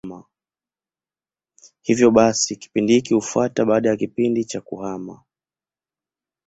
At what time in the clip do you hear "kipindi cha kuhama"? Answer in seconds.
3.97-5.23